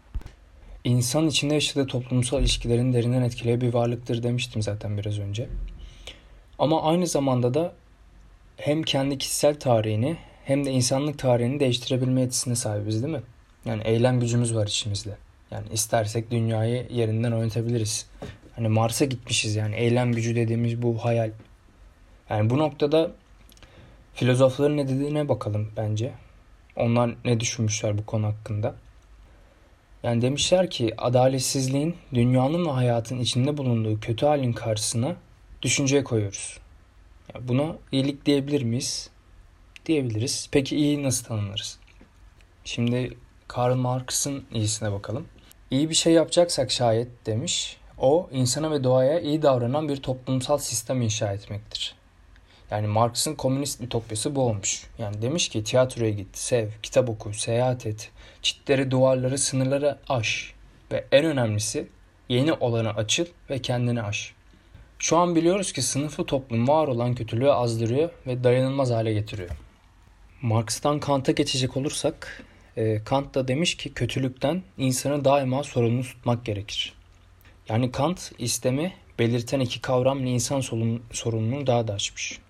İnsan 0.85 1.27
içinde 1.27 1.55
yaşadığı 1.55 1.87
toplumsal 1.87 2.41
ilişkilerin 2.41 2.93
derinden 2.93 3.23
etkileyen 3.23 3.61
bir 3.61 3.75
varlıktır 3.75 4.23
demiştim 4.23 4.63
zaten 4.63 4.99
biraz 4.99 5.19
önce. 5.19 5.49
Ama 6.59 6.83
aynı 6.83 7.07
zamanda 7.07 7.55
da 7.55 7.73
hem 8.57 8.83
kendi 8.83 9.19
kişisel 9.19 9.61
tarihini 9.61 10.17
hem 10.45 10.65
de 10.65 10.71
insanlık 10.71 11.19
tarihini 11.19 11.61
değiştirebilme 11.61 12.21
yetisine 12.21 12.57
sahibiz 12.57 13.03
değil 13.03 13.15
mi? 13.15 13.23
Yani 13.65 13.83
eylem 13.85 14.21
gücümüz 14.21 14.55
var 14.55 14.67
içimizde. 14.67 15.17
Yani 15.51 15.67
istersek 15.73 16.31
dünyayı 16.31 16.87
yerinden 16.91 17.33
oynatabiliriz. 17.33 18.07
Hani 18.57 18.69
Mars'a 18.69 19.05
gitmişiz 19.05 19.57
yani 19.57 19.75
eylem 19.75 20.13
gücü 20.13 20.37
dediğimiz 20.37 20.83
bu 20.83 21.05
hayal. 21.05 21.31
Yani 22.31 22.51
bu 22.51 22.59
noktada 22.59 23.11
filozofların 24.15 24.77
ne 24.77 24.89
dediğine 24.89 25.29
bakalım 25.29 25.73
bence. 25.77 26.13
Onlar 26.77 27.15
ne 27.25 27.41
düşünmüşler 27.41 27.99
bu 27.99 28.07
konu 28.07 28.27
hakkında. 28.27 28.75
Yani 30.02 30.23
demişler 30.23 30.71
ki 30.71 30.95
adaletsizliğin 30.99 31.97
dünyanın 32.14 32.67
ve 32.67 32.71
hayatın 32.71 33.19
içinde 33.19 33.57
bulunduğu 33.57 34.00
kötü 34.00 34.26
halin 34.26 34.52
karşısına 34.52 35.17
düşünceye 35.62 36.05
koyuyoruz. 36.05 36.59
Yani 37.35 37.49
buna 37.49 37.76
iyilik 37.93 38.26
diyebilir 38.26 38.62
miyiz? 38.62 39.11
Diyebiliriz. 39.87 40.49
Peki 40.52 40.76
iyi 40.76 41.02
nasıl 41.02 41.25
tanımlarız? 41.25 41.78
Şimdi 42.64 43.17
Karl 43.49 43.75
Marx'ın 43.75 44.45
iyisine 44.52 44.93
bakalım. 44.93 45.26
İyi 45.71 45.90
bir 45.90 45.95
şey 45.95 46.12
yapacaksak 46.12 46.71
şayet 46.71 47.26
demiş, 47.26 47.76
o 47.99 48.28
insana 48.33 48.71
ve 48.71 48.85
doğaya 48.85 49.21
iyi 49.21 49.43
davranan 49.43 49.88
bir 49.88 49.97
toplumsal 49.97 50.59
sistem 50.59 51.02
inşa 51.02 51.33
etmektir. 51.33 51.98
Yani 52.71 52.87
Marx'ın 52.87 53.35
komünist 53.35 53.81
ütopyası 53.81 54.35
bu 54.35 54.43
olmuş. 54.43 54.87
Yani 54.99 55.23
demiş 55.23 55.49
ki 55.49 55.65
tiyatroya 55.65 56.11
git, 56.11 56.39
sev, 56.39 56.69
kitap 56.83 57.09
oku, 57.09 57.33
seyahat 57.33 57.87
et, 57.87 58.11
çitleri, 58.43 58.91
duvarları, 58.91 59.39
sınırları 59.39 59.99
aş 60.09 60.55
ve 60.93 61.05
en 61.13 61.25
önemlisi 61.25 61.89
yeni 62.29 62.53
olanı 62.53 62.91
açıl 62.91 63.27
ve 63.51 63.63
kendini 63.63 64.03
aş. 64.03 64.35
Şu 64.99 65.17
an 65.17 65.35
biliyoruz 65.35 65.73
ki 65.73 65.83
sınıflı 65.83 66.27
toplum 66.27 66.69
var 66.69 66.89
olan 66.89 67.15
kötülüğü 67.15 67.51
azdırıyor 67.51 68.11
ve 68.27 68.45
dayanılmaz 68.45 68.91
hale 68.91 69.13
getiriyor. 69.13 69.51
Marx'tan 70.43 71.01
Kant'a 71.01 71.33
geçecek 71.33 71.77
olursak, 71.77 72.45
e, 72.77 73.05
Kant 73.05 73.35
da 73.35 73.49
demiş 73.49 73.77
ki 73.77 73.95
kötülükten 73.95 74.63
insanı 74.79 75.25
daima 75.25 75.63
sorumlu 75.63 76.03
tutmak 76.03 76.45
gerekir. 76.45 76.93
Yani 77.69 77.93
Kant 77.93 78.33
istemi 78.39 78.93
belirten 79.19 79.61
iki 79.61 79.81
kavramla 79.81 80.29
insan 80.29 80.61
sorumluluğunu 81.13 81.67
daha 81.67 81.89
da 81.89 81.93
açmış. 81.93 82.41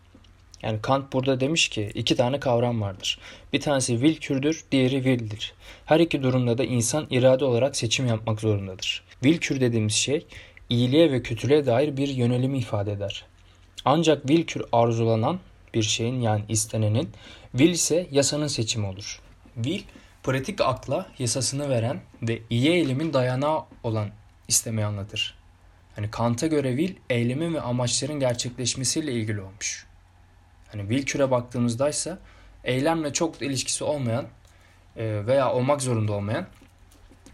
Yani 0.62 0.78
Kant 0.82 1.12
burada 1.12 1.40
demiş 1.40 1.68
ki 1.68 1.90
iki 1.94 2.16
tane 2.16 2.40
kavram 2.40 2.80
vardır. 2.80 3.18
Bir 3.52 3.60
tanesi 3.60 3.92
willkürdür, 3.92 4.64
diğeri 4.72 4.94
will'dir. 4.94 5.54
Her 5.84 6.00
iki 6.00 6.22
durumda 6.22 6.58
da 6.58 6.64
insan 6.64 7.06
irade 7.10 7.44
olarak 7.44 7.76
seçim 7.76 8.06
yapmak 8.06 8.40
zorundadır. 8.40 9.04
Willkür 9.12 9.60
dediğimiz 9.60 9.94
şey 9.94 10.26
iyiliğe 10.68 11.12
ve 11.12 11.22
kötülüğe 11.22 11.66
dair 11.66 11.96
bir 11.96 12.08
yönelimi 12.08 12.58
ifade 12.58 12.92
eder. 12.92 13.24
Ancak 13.84 14.22
willkür 14.22 14.62
arzulanan 14.72 15.40
bir 15.74 15.82
şeyin 15.82 16.20
yani 16.20 16.44
istenenin, 16.48 17.10
will 17.52 17.70
ise 17.70 18.06
yasanın 18.10 18.46
seçimi 18.46 18.86
olur. 18.86 19.20
Will, 19.54 19.82
pratik 20.22 20.60
akla 20.60 21.06
yasasını 21.18 21.68
veren 21.68 22.00
ve 22.22 22.38
iyi 22.50 22.70
eylemin 22.70 23.12
dayanağı 23.12 23.64
olan 23.82 24.08
istemeyi 24.48 24.86
anlatır. 24.86 25.34
Hani 25.96 26.10
Kant'a 26.10 26.46
göre 26.46 26.76
will, 26.76 26.96
eylemin 27.10 27.54
ve 27.54 27.60
amaçların 27.60 28.20
gerçekleşmesiyle 28.20 29.12
ilgili 29.12 29.40
olmuş. 29.40 29.87
Hani 30.72 30.82
Wilkür'e 30.82 31.30
baktığımızda 31.30 31.88
ise 31.88 32.18
eylemle 32.64 33.12
çok 33.12 33.42
ilişkisi 33.42 33.84
olmayan 33.84 34.26
e, 34.96 35.26
veya 35.26 35.52
olmak 35.52 35.82
zorunda 35.82 36.12
olmayan 36.12 36.46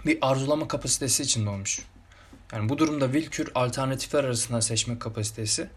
bir 0.06 0.18
arzulama 0.20 0.68
kapasitesi 0.68 1.22
içinde 1.22 1.50
olmuş. 1.50 1.80
Yani 2.52 2.68
bu 2.68 2.78
durumda 2.78 3.12
Wilkür 3.12 3.48
alternatifler 3.54 4.24
arasında 4.24 4.60
seçme 4.60 4.98
kapasitesi 4.98 5.68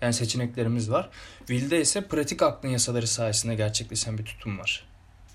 yani 0.00 0.12
seçeneklerimiz 0.12 0.90
var. 0.90 1.10
Will'de 1.38 1.80
ise 1.80 2.08
pratik 2.08 2.42
aklın 2.42 2.70
yasaları 2.70 3.06
sayesinde 3.06 3.54
gerçekleşen 3.54 4.18
bir 4.18 4.24
tutum 4.24 4.58
var. 4.58 4.88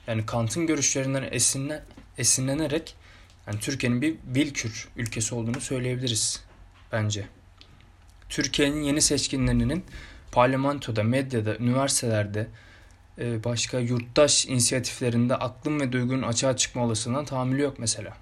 Yani 0.08 0.26
Kant'ın 0.26 0.68
görüşlerinden 0.68 1.28
esinle, 1.32 1.84
esinlenerek 2.18 2.96
yani 3.48 3.60
Türkiye'nin 3.60 4.02
bir 4.02 4.16
Wilkür 4.34 4.88
ülkesi 4.96 5.36
olduğunu 5.36 5.62
söyleyebiliriz 5.62 6.44
bence. 6.92 7.28
Türkiye'nin 8.30 8.82
yeni 8.82 9.02
seçkinlerinin 9.02 9.86
parlamentoda, 10.34 11.04
medyada, 11.04 11.58
üniversitelerde, 11.58 12.48
e, 13.20 13.44
başka 13.44 13.80
yurttaş 13.80 14.46
inisiyatiflerinde 14.46 15.36
aklın 15.36 15.80
ve 15.80 15.92
duygunun 15.92 16.22
açığa 16.22 16.58
çıkma 16.58 16.86
olasılığına 16.86 17.26
tahammülü 17.26 17.62
yok 17.62 17.80
mesela. 17.80 18.18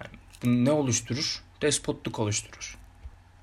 Yani 0.00 0.14
bu 0.44 0.64
ne 0.64 0.70
oluşturur? 0.72 1.42
Despotluk 1.62 2.18
oluşturur. 2.18 2.78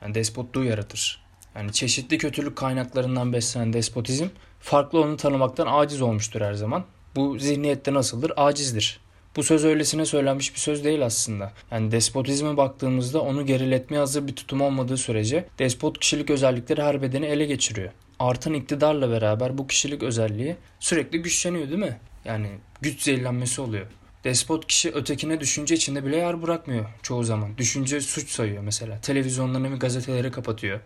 Yani 0.02 0.16
despotluğu 0.16 0.64
yaratır. 0.64 1.26
Yani 1.56 1.72
çeşitli 1.72 2.18
kötülük 2.18 2.56
kaynaklarından 2.56 3.34
beslenen 3.34 3.74
despotizm 3.74 4.28
farklı 4.60 5.02
onu 5.02 5.18
tanımaktan 5.18 5.68
aciz 5.70 6.02
olmuştur 6.02 6.42
her 6.42 6.54
zaman. 6.54 6.86
Bu 7.16 7.40
zihniyette 7.40 7.94
nasıldır? 7.94 8.32
Acizdir. 8.38 9.00
Bu 9.36 9.44
söz 9.44 9.66
öylesine 9.66 10.06
söylenmiş 10.06 10.54
bir 10.54 10.60
söz 10.60 10.84
değil 10.84 11.06
aslında. 11.06 11.54
Yani 11.72 11.92
despotizme 11.92 12.58
baktığımızda 12.58 13.22
onu 13.22 13.46
geriletmeye 13.46 14.00
hazır 14.00 14.28
bir 14.28 14.36
tutum 14.36 14.62
olmadığı 14.62 14.98
sürece 14.98 15.46
despot 15.60 16.00
kişilik 16.00 16.30
özellikleri 16.30 16.82
her 16.82 17.02
bedeni 17.02 17.26
ele 17.26 17.46
geçiriyor. 17.46 17.92
Artan 18.20 18.54
iktidarla 18.54 19.12
beraber 19.12 19.58
bu 19.58 19.68
kişilik 19.68 20.04
özelliği 20.04 20.56
sürekli 20.80 21.22
güçleniyor 21.22 21.68
değil 21.68 21.80
mi? 21.80 21.98
Yani 22.26 22.48
güç 22.82 23.02
zehirlenmesi 23.02 23.62
oluyor. 23.62 23.86
Despot 24.24 24.68
kişi 24.68 24.92
ötekine 24.92 25.40
düşünce 25.40 25.76
içinde 25.76 26.06
bile 26.06 26.18
yer 26.18 26.42
bırakmıyor 26.42 26.86
çoğu 27.04 27.24
zaman. 27.24 27.58
Düşünce 27.58 28.02
suç 28.02 28.30
sayıyor 28.30 28.64
mesela. 28.64 29.02
Televizyonlarını 29.02 29.72
ve 29.72 29.78
gazeteleri 29.78 30.32
kapatıyor. 30.32 30.80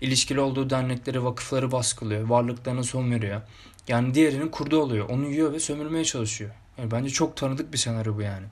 İlişkili 0.00 0.40
olduğu 0.40 0.70
dernekleri, 0.70 1.24
vakıfları 1.24 1.72
baskılıyor. 1.72 2.28
Varlıklarına 2.28 2.82
son 2.82 3.10
veriyor. 3.10 3.40
Yani 3.88 4.14
diğerinin 4.14 4.48
kurdu 4.48 4.78
oluyor. 4.78 5.08
Onu 5.08 5.28
yiyor 5.28 5.52
ve 5.52 5.60
sömürmeye 5.60 6.04
çalışıyor. 6.04 6.50
Yani 6.78 6.90
bence 6.90 7.10
çok 7.10 7.36
tanıdık 7.36 7.72
bir 7.72 7.78
senaryo 7.78 8.16
bu 8.16 8.22
yani. 8.22 8.46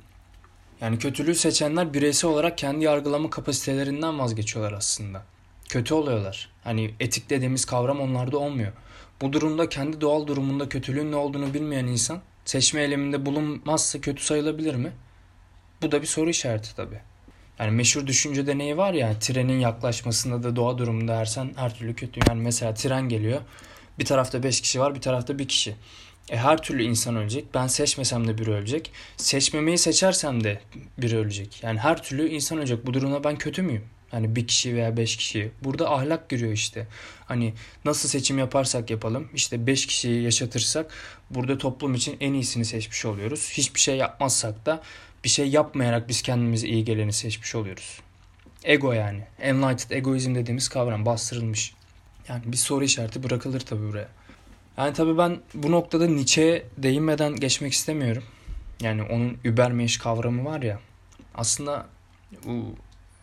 Yani 0.81 0.99
kötülüğü 0.99 1.35
seçenler 1.35 1.95
bireysel 1.95 2.31
olarak 2.31 2.59
kendi 2.59 2.85
yargılama 2.85 3.31
kapasitelerinden 3.31 4.19
vazgeçiyorlar 4.19 4.73
aslında. 4.73 5.23
Kötü 5.69 5.95
oluyorlar. 5.95 6.49
Hani 6.65 6.95
etik 7.01 7.31
dediğimiz 7.31 7.65
kavram 7.65 8.01
onlarda 8.01 8.39
olmuyor. 8.39 8.73
Bu 9.21 9.33
durumda 9.33 9.69
kendi 9.69 10.01
doğal 10.01 10.27
durumunda 10.27 10.69
kötülüğün 10.69 11.13
ne 11.13 11.17
olduğunu 11.17 11.55
bilmeyen 11.55 11.87
insan 11.87 12.21
seçme 12.45 12.83
eyleminde 12.83 13.27
bulunmazsa 13.27 14.01
kötü 14.01 14.25
sayılabilir 14.25 14.75
mi? 14.75 14.93
Bu 15.83 15.93
da 15.93 16.03
bir 16.03 16.07
soru 16.07 16.31
işareti 16.31 16.77
tabii. 16.77 17.01
Yani 17.59 17.71
meşhur 17.71 18.07
düşünce 18.07 18.47
deneyi 18.47 18.77
var 18.77 18.93
ya 18.93 19.19
trenin 19.19 19.61
yaklaşmasında 19.61 20.43
da 20.43 20.57
doğa 20.57 20.79
durumunda 20.79 21.15
ersen 21.15 21.53
her 21.57 21.75
türlü 21.75 21.95
kötü. 21.95 22.21
Yani 22.29 22.43
mesela 22.43 22.75
tren 22.75 23.09
geliyor. 23.09 23.41
Bir 23.99 24.05
tarafta 24.05 24.43
5 24.43 24.61
kişi 24.61 24.81
var 24.81 24.95
bir 24.95 25.01
tarafta 25.01 25.39
bir 25.39 25.49
kişi. 25.49 25.77
E 26.31 26.37
her 26.37 26.63
türlü 26.63 26.83
insan 26.83 27.17
ölecek. 27.17 27.55
Ben 27.55 27.67
seçmesem 27.67 28.29
de 28.29 28.39
biri 28.39 28.51
ölecek. 28.51 28.93
Seçmemeyi 29.17 29.79
seçersem 29.79 30.45
de 30.45 30.61
biri 30.99 31.17
ölecek. 31.17 31.63
Yani 31.63 31.79
her 31.79 32.03
türlü 32.03 32.29
insan 32.29 32.59
ölecek. 32.59 32.87
Bu 32.87 32.95
durumda 32.95 33.25
ben 33.25 33.37
kötü 33.37 33.63
müyüm? 33.63 33.85
Hani 34.11 34.37
bir 34.37 34.47
kişi 34.47 34.75
veya 34.75 34.97
beş 34.97 35.17
kişi. 35.17 35.51
Burada 35.65 35.91
ahlak 35.91 36.29
giriyor 36.29 36.53
işte. 36.53 36.87
Hani 37.25 37.55
nasıl 37.85 38.09
seçim 38.09 38.39
yaparsak 38.39 38.91
yapalım. 38.91 39.29
işte 39.35 39.67
beş 39.67 39.87
kişiyi 39.87 40.23
yaşatırsak 40.23 40.95
burada 41.31 41.59
toplum 41.59 41.95
için 41.95 42.17
en 42.21 42.33
iyisini 42.33 42.65
seçmiş 42.65 43.05
oluyoruz. 43.05 43.51
Hiçbir 43.53 43.81
şey 43.81 43.97
yapmazsak 43.97 44.67
da 44.67 44.83
bir 45.25 45.29
şey 45.29 45.49
yapmayarak 45.49 46.09
biz 46.09 46.23
kendimize 46.23 46.69
iyi 46.69 46.85
geleni 46.85 47.13
seçmiş 47.13 47.55
oluyoruz. 47.55 48.01
Ego 48.65 48.93
yani. 48.93 49.23
Enlightened 49.41 49.91
egoizm 49.91 50.35
dediğimiz 50.35 50.69
kavram 50.69 51.07
bastırılmış. 51.07 51.75
Yani 52.29 52.43
bir 52.47 52.57
soru 52.57 52.85
işareti 52.85 53.23
bırakılır 53.23 53.61
tabii 53.61 53.89
buraya. 53.89 54.09
Yani 54.77 54.93
tabii 54.93 55.19
ben 55.19 55.39
bu 55.55 55.71
noktada 55.71 56.07
Nietzsche'ye 56.07 56.67
değinmeden 56.79 57.37
geçmek 57.37 57.73
istemiyorum. 57.73 58.23
Yani 58.81 59.03
onun 59.03 59.39
Übermensch 59.45 59.99
kavramı 59.99 60.45
var 60.45 60.63
ya. 60.63 60.81
Aslında 61.35 61.87
bu 62.47 62.65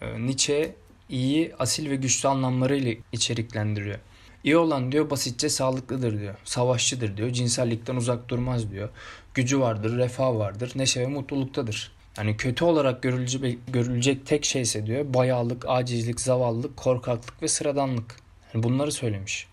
e, 0.01 0.25
Nietzsche 0.25 0.75
iyi, 1.09 1.55
asil 1.59 1.89
ve 1.89 1.95
güçlü 1.95 2.29
anlamlarıyla 2.29 2.93
içeriklendiriyor. 3.11 3.99
İyi 4.43 4.57
olan 4.57 4.91
diyor 4.91 5.09
basitçe 5.09 5.49
sağlıklıdır 5.49 6.19
diyor. 6.19 6.35
Savaşçıdır 6.43 7.17
diyor. 7.17 7.29
Cinsellikten 7.29 7.95
uzak 7.95 8.29
durmaz 8.29 8.71
diyor. 8.71 8.89
Gücü 9.33 9.59
vardır, 9.59 9.97
refah 9.97 10.35
vardır, 10.35 10.71
neşe 10.75 11.01
ve 11.01 11.07
mutluluktadır. 11.07 11.91
Yani 12.17 12.37
kötü 12.37 12.65
olarak 12.65 13.03
görülecek, 13.03 13.59
görülecek 13.67 14.25
tek 14.25 14.45
şeyse 14.45 14.85
diyor 14.85 15.13
bayağılık, 15.13 15.65
acizlik, 15.67 16.21
zavallılık, 16.21 16.77
korkaklık 16.77 17.43
ve 17.43 17.47
sıradanlık. 17.47 18.15
Yani 18.53 18.63
bunları 18.63 18.91
söylemiş. 18.91 19.47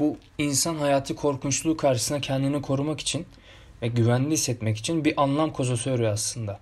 Bu 0.00 0.16
insan 0.38 0.74
hayatı 0.74 1.16
korkunçluğu 1.16 1.76
karşısında 1.76 2.20
kendini 2.20 2.62
korumak 2.62 3.00
için 3.00 3.26
ve 3.82 3.88
güvenli 3.88 4.30
hissetmek 4.30 4.76
için 4.76 5.04
bir 5.04 5.22
anlam 5.22 5.52
kozası 5.52 5.90
örüyor 5.90 6.12
aslında. 6.12 6.60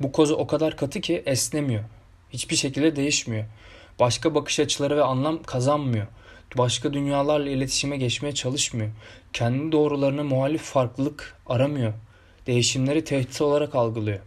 Bu 0.00 0.12
kozu 0.12 0.34
o 0.34 0.46
kadar 0.46 0.76
katı 0.76 1.00
ki 1.00 1.22
esnemiyor. 1.26 1.84
Hiçbir 2.30 2.56
şekilde 2.56 2.96
değişmiyor. 2.96 3.44
Başka 4.00 4.34
bakış 4.34 4.60
açıları 4.60 4.96
ve 4.96 5.02
anlam 5.02 5.42
kazanmıyor. 5.42 6.06
Başka 6.58 6.92
dünyalarla 6.92 7.50
iletişime 7.50 7.96
geçmeye 7.96 8.34
çalışmıyor. 8.34 8.90
Kendi 9.32 9.72
doğrularına 9.72 10.24
muhalif 10.24 10.62
farklılık 10.62 11.36
aramıyor. 11.46 11.92
Değişimleri 12.46 13.04
tehdit 13.04 13.40
olarak 13.40 13.74
algılıyor. 13.74 14.20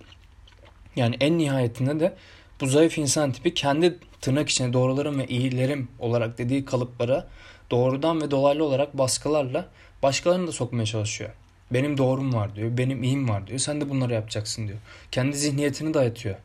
Yani 0.96 1.16
en 1.20 1.38
nihayetinde 1.38 2.00
de 2.00 2.16
bu 2.62 2.68
zayıf 2.68 2.98
insan 2.98 3.32
tipi 3.32 3.54
kendi 3.54 4.00
tırnak 4.22 4.50
içine 4.50 4.74
doğrularım 4.74 5.20
ve 5.20 5.28
iyilerim 5.28 5.88
olarak 6.00 6.38
dediği 6.38 6.66
kalıplara 6.66 7.28
doğrudan 7.72 8.22
ve 8.22 8.32
dolaylı 8.32 8.64
olarak 8.64 8.98
baskılarla 8.98 9.68
başkalarını 10.04 10.48
da 10.48 10.52
sokmaya 10.52 10.86
çalışıyor. 10.86 11.30
Benim 11.72 11.98
doğrum 11.98 12.34
var 12.34 12.56
diyor, 12.56 12.78
benim 12.78 13.04
iyim 13.04 13.30
var 13.30 13.48
diyor, 13.48 13.60
sen 13.60 13.82
de 13.82 13.90
bunları 13.90 14.14
yapacaksın 14.14 14.68
diyor. 14.68 14.80
Kendi 15.12 15.38
zihniyetini 15.38 15.94
dayatıyor 15.94 16.36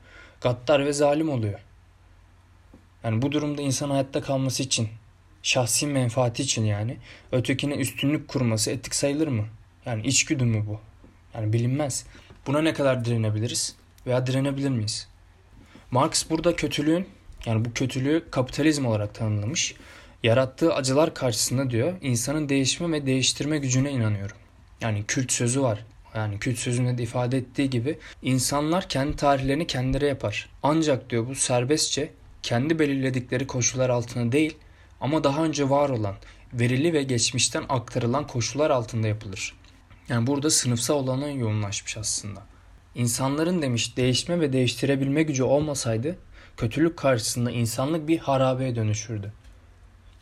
gaddar 0.41 0.87
ve 0.87 0.93
zalim 0.93 1.29
oluyor. 1.29 1.61
Yani 3.05 3.23
bu 3.23 3.33
durumda 3.33 3.63
insan 3.63 3.91
hayatta 3.91 4.21
kalması 4.21 4.63
için, 4.63 4.89
şahsi 5.43 5.87
menfaati 5.87 6.43
için 6.43 6.65
yani 6.65 6.97
ötekine 7.33 7.75
üstünlük 7.75 8.29
kurması 8.29 8.71
etik 8.71 8.95
sayılır 8.95 9.29
mı? 9.29 9.45
Yani 9.87 10.07
içgüdü 10.07 10.45
mü 10.45 10.65
bu? 10.67 10.81
Yani 11.35 11.53
bilinmez. 11.53 12.07
Buna 12.47 12.63
ne 12.63 12.75
kadar 12.75 13.05
direnebiliriz 13.05 13.77
veya 14.07 14.27
direnebilir 14.27 14.71
miyiz? 14.71 15.09
Marx 15.91 16.31
burada 16.31 16.57
kötülüğün 16.57 17.09
yani 17.47 17.65
bu 17.65 17.73
kötülüğü 17.73 18.25
kapitalizm 18.31 18.87
olarak 18.87 19.15
tanımlamış. 19.15 19.75
Yarattığı 20.23 20.75
acılar 20.75 21.15
karşısında 21.15 21.71
diyor 21.71 21.95
insanın 22.01 22.49
değişme 22.49 22.93
ve 22.93 23.07
değiştirme 23.07 23.59
gücüne 23.59 23.91
inanıyorum. 23.91 24.37
Yani 24.81 25.05
kült 25.09 25.33
sözü 25.33 25.63
var 25.63 25.85
Yani 26.15 26.39
kült 26.39 26.59
sözünde 26.59 26.99
de 26.99 27.03
ifade 27.03 27.39
ettiği 27.39 27.71
gibi 27.71 27.99
insanlar 28.23 28.89
kendi 28.89 29.17
tarihlerini 29.17 29.67
kendileri 29.67 30.07
yapar. 30.07 30.49
Ancak 30.63 31.11
diyor 31.11 31.27
bu 31.29 31.35
serbestçe 31.35 32.11
kendi 32.43 32.79
belirledikleri 32.79 33.47
koşullar 33.47 33.91
altında 33.91 34.33
değil 34.33 34.57
ama 35.01 35.25
daha 35.25 35.45
önce 35.45 35.71
var 35.71 35.89
olan, 35.89 36.15
verili 36.53 36.93
ve 36.93 37.03
geçmişten 37.03 37.65
aktarılan 37.69 38.27
koşullar 38.27 38.71
altında 38.71 39.09
yapılır. 39.09 39.55
Yani 40.09 40.27
burada 40.27 40.51
sınıfsal 40.51 40.95
olana 40.95 41.29
yoğunlaşmış 41.29 41.97
aslında. 41.97 42.43
İnsanların 42.95 43.63
demiş 43.63 43.97
değişme 43.97 44.41
ve 44.41 44.53
değiştirebilme 44.53 45.23
gücü 45.23 45.43
olmasaydı 45.43 46.19
kötülük 46.57 46.97
karşısında 46.97 47.51
insanlık 47.51 48.09
bir 48.09 48.19
harabeye 48.19 48.77
dönüşürdü. 48.77 49.33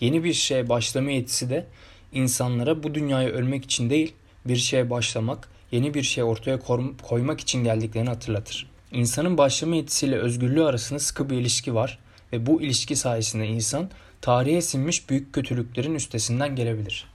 Yeni 0.05 0.25
bir 0.25 0.33
şeye 0.33 0.69
başlama 0.69 1.11
yetisi 1.11 1.51
de 1.51 1.67
insanlara 2.13 2.83
bu 2.83 2.95
dünyaya 2.95 3.29
ölmek 3.29 3.65
için 3.65 3.91
değil 3.91 4.15
bir 4.45 4.57
şeye 4.57 4.91
başlamak, 4.91 5.49
yeni 5.73 5.95
bir 5.95 6.03
şey 6.03 6.25
ortaya 6.25 6.59
koymak 7.03 7.41
için 7.41 7.65
geldiklerini 7.65 8.09
hatırlatır. 8.09 8.71
İnsanın 8.93 9.39
başlama 9.39 9.77
yetisiyle 9.77 10.17
özgürlüğü 10.17 10.65
arasında 10.65 10.99
sıkı 10.99 11.31
bir 11.31 11.37
ilişki 11.37 11.75
var 11.75 11.99
ve 12.33 12.47
bu 12.47 12.63
ilişki 12.63 12.97
sayesinde 12.97 13.47
insan 13.47 13.91
tarihe 14.21 14.63
sinmiş 14.63 15.11
büyük 15.11 15.33
kötülüklerin 15.33 15.95
üstesinden 15.95 16.57
gelebilir. 16.57 17.07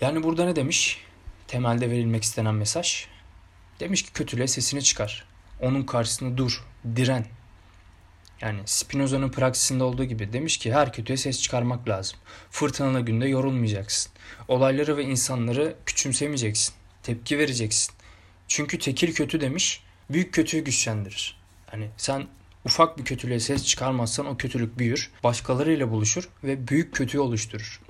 Yani 0.00 0.22
burada 0.22 0.44
ne 0.44 0.56
demiş? 0.56 0.98
Temelde 1.48 1.90
verilmek 1.90 2.22
istenen 2.22 2.54
mesaj. 2.54 3.06
Demiş 3.80 4.02
ki 4.02 4.12
kötülüğe 4.12 4.46
sesini 4.46 4.82
çıkar. 4.82 5.24
Onun 5.62 5.82
karşısında 5.82 6.38
dur, 6.38 6.64
diren. 6.96 7.26
Yani 8.40 8.60
Spinoza'nın 8.64 9.30
praksisinde 9.30 9.84
olduğu 9.84 10.04
gibi 10.04 10.32
demiş 10.32 10.58
ki 10.58 10.72
her 10.74 10.92
kötüye 10.92 11.16
ses 11.16 11.42
çıkarmak 11.42 11.88
lazım. 11.88 12.18
Fırtınalı 12.50 13.00
günde 13.00 13.28
yorulmayacaksın. 13.28 14.12
Olayları 14.48 14.96
ve 14.96 15.04
insanları 15.04 15.76
küçümsemeyeceksin. 15.86 16.74
Tepki 17.02 17.38
vereceksin. 17.38 17.94
Çünkü 18.48 18.78
tekil 18.78 19.14
kötü 19.14 19.40
demiş, 19.40 19.82
büyük 20.10 20.34
kötüyü 20.34 20.64
güçlendirir. 20.64 21.40
Yani 21.72 21.88
sen 21.96 22.26
ufak 22.64 22.98
bir 22.98 23.04
kötülüğe 23.04 23.40
ses 23.40 23.66
çıkarmazsan 23.66 24.26
o 24.26 24.36
kötülük 24.36 24.78
büyür, 24.78 25.10
başkalarıyla 25.24 25.90
buluşur 25.90 26.28
ve 26.44 26.68
büyük 26.68 26.94
kötüyü 26.94 27.20
oluşturur. 27.20 27.80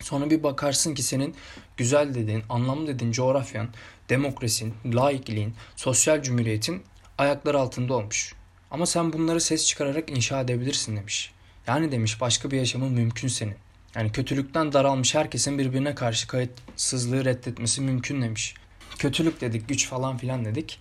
Sonra 0.00 0.30
bir 0.30 0.42
bakarsın 0.42 0.94
ki 0.94 1.02
senin 1.02 1.34
güzel 1.76 2.14
dediğin, 2.14 2.42
anlamlı 2.48 2.86
dediğin 2.86 3.12
coğrafyan, 3.12 3.68
demokrasin, 4.08 4.74
laikliğin, 4.84 5.54
sosyal 5.76 6.22
cumhuriyetin 6.22 6.82
ayakları 7.18 7.58
altında 7.58 7.94
olmuş. 7.94 8.34
Ama 8.70 8.86
sen 8.86 9.12
bunları 9.12 9.40
ses 9.40 9.66
çıkararak 9.66 10.10
inşa 10.10 10.40
edebilirsin 10.40 10.96
demiş. 10.96 11.32
Yani 11.66 11.92
demiş 11.92 12.20
başka 12.20 12.50
bir 12.50 12.56
yaşamın 12.56 12.92
mümkün 12.92 13.28
senin. 13.28 13.54
Yani 13.94 14.12
kötülükten 14.12 14.72
daralmış 14.72 15.14
herkesin 15.14 15.58
birbirine 15.58 15.94
karşı 15.94 16.26
kayıtsızlığı 16.26 17.24
reddetmesi 17.24 17.80
mümkün 17.80 18.22
demiş. 18.22 18.54
Kötülük 18.98 19.40
dedik, 19.40 19.68
güç 19.68 19.88
falan 19.88 20.16
filan 20.16 20.44
dedik. 20.44 20.78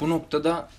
Bu 0.00 0.10
noktada 0.10 0.70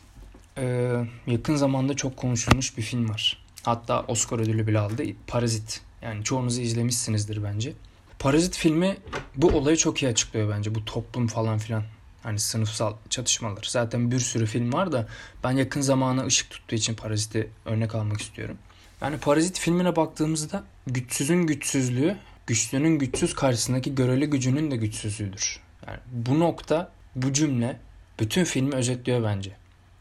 e, 0.58 0.94
yakın 1.28 1.56
zamanda 1.56 1.94
çok 1.94 2.18
konuşulmuş 2.18 2.78
bir 2.78 2.82
film 2.82 3.10
var. 3.10 3.46
Hatta 3.64 4.02
Oscar 4.08 4.40
ödülü 4.40 4.68
bile 4.68 4.80
aldı. 4.80 5.04
Parazit. 5.28 5.82
Yani 6.02 6.24
çoğunuzu 6.24 6.62
izlemişsinizdir 6.62 7.44
bence. 7.44 7.74
Parazit 8.20 8.58
filmi 8.58 8.98
bu 9.36 9.48
olayı 9.48 9.78
çok 9.78 10.04
iyi 10.04 10.08
açıklıyor 10.08 10.50
bence. 10.50 10.76
Bu 10.76 10.86
toplum 10.86 11.28
falan 11.28 11.58
filan. 11.58 11.84
Hani 12.26 12.40
sınıfsal 12.40 12.94
çatışmalar. 13.10 13.66
Zaten 13.68 14.12
bir 14.12 14.20
sürü 14.20 14.46
film 14.46 14.74
var 14.74 14.92
da 14.92 15.08
ben 15.44 15.52
yakın 15.52 15.82
zamana 15.82 16.26
ışık 16.26 16.50
tuttuğu 16.50 16.76
için 16.76 16.96
Parazit'i 16.96 17.50
örnek 17.66 17.96
almak 17.96 18.22
istiyorum. 18.22 18.58
Yani 19.02 19.18
Parazit 19.18 19.60
filmine 19.60 19.96
baktığımızda 19.96 20.64
güçsüzün 20.88 21.48
güçsüzlüğü, 21.48 22.18
güçlünün 22.48 23.00
güçsüz 23.00 23.36
karşısındaki 23.36 23.96
göreli 23.96 24.30
gücünün 24.30 24.72
de 24.72 24.76
güçsüzlüğüdür. 24.76 25.60
Yani 25.88 26.00
bu 26.12 26.40
nokta, 26.40 26.92
bu 27.16 27.34
cümle 27.34 27.80
bütün 28.20 28.44
filmi 28.44 28.76
özetliyor 28.76 29.24
bence. 29.24 29.52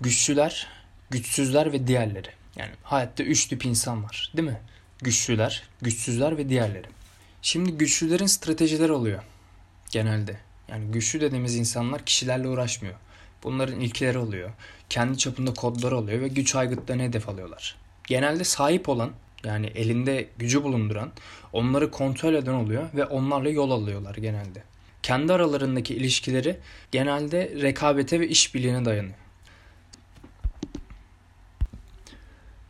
Güçlüler, 0.00 0.68
güçsüzler 1.10 1.72
ve 1.72 1.86
diğerleri. 1.86 2.28
Yani 2.56 2.72
hayatta 2.82 3.22
üç 3.22 3.46
tip 3.46 3.64
insan 3.64 4.04
var 4.04 4.32
değil 4.36 4.48
mi? 4.48 4.60
Güçlüler, 5.02 5.62
güçsüzler 5.82 6.36
ve 6.38 6.48
diğerleri. 6.48 6.86
Şimdi 7.42 7.72
güçlülerin 7.72 8.26
stratejiler 8.26 8.88
oluyor 8.88 9.22
genelde. 9.90 10.36
Yani 10.68 10.92
güçlü 10.92 11.20
dediğimiz 11.20 11.56
insanlar 11.56 12.04
kişilerle 12.04 12.48
uğraşmıyor. 12.48 12.94
Bunların 13.42 13.80
ilkeleri 13.80 14.18
oluyor. 14.18 14.50
Kendi 14.90 15.18
çapında 15.18 15.54
kodlar 15.54 15.92
oluyor 15.92 16.20
ve 16.20 16.28
güç 16.28 16.54
aygıtlarını 16.54 17.02
hedef 17.02 17.28
alıyorlar. 17.28 17.76
Genelde 18.06 18.44
sahip 18.44 18.88
olan 18.88 19.10
yani 19.44 19.66
elinde 19.66 20.28
gücü 20.38 20.62
bulunduran 20.62 21.12
onları 21.52 21.90
kontrol 21.90 22.34
eden 22.34 22.52
oluyor 22.52 22.88
ve 22.94 23.04
onlarla 23.04 23.48
yol 23.48 23.70
alıyorlar 23.70 24.14
genelde. 24.14 24.62
Kendi 25.02 25.32
aralarındaki 25.32 25.94
ilişkileri 25.94 26.56
genelde 26.92 27.52
rekabete 27.62 28.20
ve 28.20 28.28
işbirliğine 28.28 28.84
dayanıyor. 28.84 29.14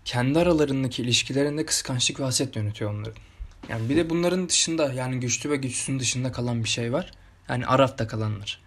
Kendi 0.04 0.38
aralarındaki 0.38 1.02
ilişkilerinde 1.02 1.66
kıskançlık 1.66 2.20
ve 2.20 2.24
haset 2.24 2.57
yönetiyor 2.57 2.90
onların. 2.90 3.22
Yani 3.68 3.88
bir 3.88 3.96
de 3.96 4.11
bunların 4.11 4.48
dışında 4.48 4.92
yani 4.92 5.20
güçlü 5.20 5.50
ve 5.50 5.57
güçsüzün 5.57 5.98
dışında 5.98 6.33
kalan 6.33 6.64
bir 6.64 6.68
şey 6.68 6.92
var. 6.92 7.12
Yani 7.48 7.66
Araf'ta 7.66 8.07
kalanlar. 8.07 8.61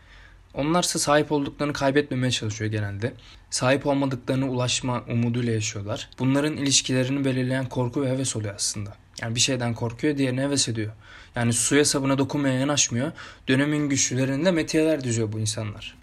Onlarsa 0.54 1.00
sahip 1.00 1.32
olduklarını 1.32 1.74
kaybetmemeye 1.74 2.32
çalışıyor 2.32 2.72
genelde. 2.72 3.14
Sahip 3.50 3.88
olmadıklarına 3.88 4.50
ulaşma 4.50 5.04
umuduyla 5.10 5.54
yaşıyorlar. 5.54 6.10
Bunların 6.20 6.58
ilişkilerini 6.58 7.26
belirleyen 7.26 7.70
korku 7.70 8.02
ve 8.02 8.10
heves 8.10 8.36
oluyor 8.36 8.56
aslında. 8.56 8.94
Yani 9.22 9.36
bir 9.36 9.40
şeyden 9.40 9.74
korkuyor, 9.74 10.18
diğerine 10.18 10.42
heves 10.42 10.68
ediyor. 10.70 10.94
Yani 11.36 11.54
suya 11.54 11.86
sabuna 11.86 12.18
dokunmaya 12.18 12.60
yanaşmıyor. 12.60 13.12
Dönemin 13.48 13.90
güçlülerinde 13.90 14.52
metiyeler 14.52 15.04
düzüyor 15.04 15.32
bu 15.32 15.40
insanlar. 15.40 15.98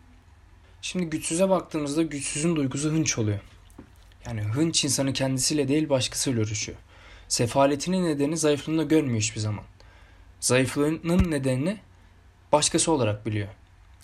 Şimdi 0.83 1.07
güçsüze 1.07 1.49
baktığımızda 1.49 2.03
güçsüzün 2.03 2.57
duygusu 2.57 2.91
hınç 2.91 3.19
oluyor. 3.19 3.41
Yani 4.27 4.41
hınç 4.43 4.85
insanı 4.85 5.13
kendisiyle 5.13 5.69
değil 5.69 5.89
başkasıyla 5.89 6.43
örüşüyor. 6.43 6.79
Sefaletinin 7.29 8.05
nedeni 8.05 8.37
zayıflığında 8.37 8.83
görmüyor 8.83 9.21
hiçbir 9.21 9.41
zaman. 9.41 9.65
Zayıflığının 10.41 11.31
nedenini 11.31 11.79
başkası 12.55 12.93
olarak 12.93 13.27
biliyor. 13.27 13.49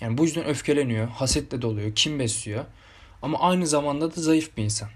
Yani 0.00 0.18
bu 0.18 0.24
yüzden 0.24 0.44
öfkeleniyor, 0.44 1.08
hasetle 1.08 1.62
doluyor, 1.62 1.94
kim 1.94 2.18
besliyor. 2.18 2.64
Ama 3.22 3.40
aynı 3.40 3.66
zamanda 3.66 4.16
da 4.16 4.20
zayıf 4.20 4.56
bir 4.56 4.64
insan. 4.64 4.88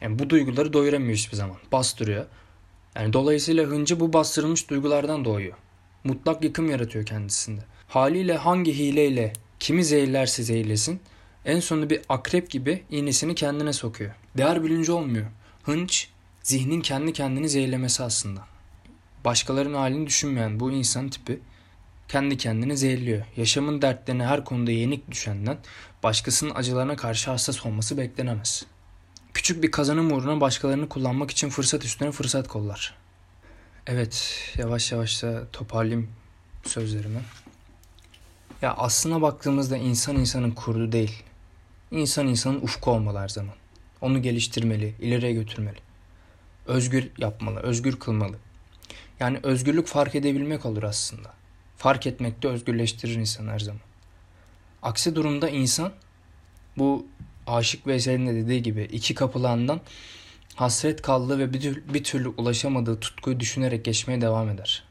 Yani 0.00 0.18
bu 0.18 0.30
duyguları 0.30 0.72
doyuramıyor 0.72 1.14
hiçbir 1.14 1.36
zaman. 1.36 1.56
Bastırıyor. 1.72 2.26
Yani 2.96 3.12
dolayısıyla 3.12 3.66
hıncı 3.66 4.00
bu 4.00 4.12
bastırılmış 4.12 4.70
duygulardan 4.70 5.24
doğuyor. 5.24 5.56
Mutlak 6.04 6.44
yıkım 6.44 6.70
yaratıyor 6.70 7.06
kendisinde. 7.06 7.60
Haliyle 7.88 8.36
hangi 8.36 8.78
hileyle 8.78 9.32
kimi 9.60 9.84
zehirlerse 9.84 10.42
zehirlesin 10.42 11.00
en 11.44 11.60
sonunda 11.60 11.90
bir 11.90 12.00
akrep 12.08 12.50
gibi 12.50 12.82
iğnesini 12.90 13.34
kendine 13.34 13.72
sokuyor. 13.72 14.14
Değer 14.36 14.64
bilinci 14.64 14.92
olmuyor. 14.92 15.26
Hınç 15.62 16.08
zihnin 16.42 16.80
kendi 16.80 17.12
kendini 17.12 17.48
zehirlemesi 17.48 18.02
aslında. 18.02 18.40
Başkalarının 19.24 19.78
halini 19.78 20.06
düşünmeyen 20.06 20.60
bu 20.60 20.72
insan 20.72 21.08
tipi 21.08 21.40
kendi 22.08 22.36
kendini 22.36 22.76
zehirliyor. 22.76 23.24
Yaşamın 23.36 23.82
dertlerine 23.82 24.26
her 24.26 24.44
konuda 24.44 24.70
yenik 24.70 25.10
düşenden 25.10 25.58
başkasının 26.02 26.54
acılarına 26.54 26.96
karşı 26.96 27.30
hassas 27.30 27.66
olması 27.66 27.98
beklenemez. 27.98 28.66
Küçük 29.34 29.62
bir 29.62 29.70
kazanım 29.70 30.12
uğruna 30.12 30.40
başkalarını 30.40 30.88
kullanmak 30.88 31.30
için 31.30 31.48
fırsat 31.48 31.84
üstüne 31.84 32.12
fırsat 32.12 32.48
kollar. 32.48 32.94
Evet, 33.86 34.44
yavaş 34.58 34.92
yavaş 34.92 35.22
da 35.22 35.48
toparlayayım 35.52 36.10
sözlerimi. 36.64 37.20
Ya 38.62 38.74
aslına 38.74 39.22
baktığımızda 39.22 39.76
insan 39.76 40.16
insanın 40.16 40.50
kurdu 40.50 40.92
değil. 40.92 41.22
İnsan 41.90 42.26
insanın 42.26 42.60
ufku 42.60 42.90
olmalı 42.90 43.18
her 43.18 43.28
zaman. 43.28 43.54
Onu 44.00 44.22
geliştirmeli, 44.22 44.94
ileriye 45.00 45.32
götürmeli. 45.32 45.78
Özgür 46.66 47.10
yapmalı, 47.18 47.60
özgür 47.60 47.96
kılmalı. 47.98 48.36
Yani 49.20 49.40
özgürlük 49.42 49.86
fark 49.86 50.14
edebilmek 50.14 50.66
olur 50.66 50.82
aslında. 50.82 51.37
Fark 51.78 52.06
etmek 52.06 52.42
de 52.42 52.48
özgürleştirir 52.48 53.14
insan 53.14 53.48
her 53.48 53.58
zaman. 53.58 53.80
Aksi 54.82 55.14
durumda 55.14 55.48
insan 55.48 55.92
bu 56.78 57.06
Aşık 57.46 57.86
Veysel'in 57.86 58.26
de 58.26 58.34
dediği 58.34 58.62
gibi 58.62 58.82
iki 58.82 59.14
kapılandan 59.14 59.80
hasret 60.54 61.02
kaldığı 61.02 61.38
ve 61.38 61.52
bir, 61.52 61.60
tür, 61.60 61.94
bir 61.94 62.04
türlü 62.04 62.28
ulaşamadığı 62.28 63.00
tutkuyu 63.00 63.40
düşünerek 63.40 63.84
geçmeye 63.84 64.20
devam 64.20 64.48
eder. 64.48 64.84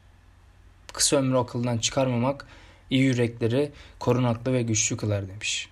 Kısa 0.92 1.16
ömrü 1.16 1.38
akıldan 1.38 1.78
çıkarmamak 1.78 2.46
iyi 2.90 3.02
yürekleri 3.02 3.72
korunaklı 3.98 4.52
ve 4.52 4.62
güçlü 4.62 4.96
kılar 4.96 5.28
demiş. 5.28 5.68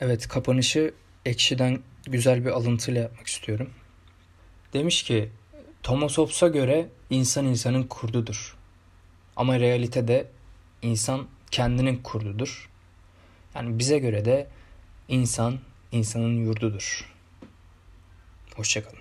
Evet 0.00 0.28
kapanışı 0.28 0.94
Ekşi'den 1.26 1.80
güzel 2.06 2.44
bir 2.44 2.50
alıntıyla 2.50 3.00
yapmak 3.00 3.26
istiyorum. 3.26 3.70
Demiş 4.72 5.02
ki 5.02 5.30
Thomas 5.82 6.18
Hobbes'a 6.18 6.48
göre 6.48 6.88
insan 7.10 7.44
insanın 7.46 7.82
kurdudur. 7.82 8.59
Ama 9.36 9.60
realitede 9.60 10.26
insan 10.82 11.26
kendinin 11.50 11.96
kurdudur. 11.96 12.70
Yani 13.54 13.78
bize 13.78 13.98
göre 13.98 14.24
de 14.24 14.46
insan 15.08 15.58
insanın 15.92 16.36
yurdudur. 16.36 17.10
Hoşçakalın. 18.56 18.99